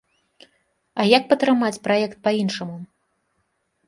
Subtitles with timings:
[1.03, 2.77] А як падтрымаць праект па-іншаму?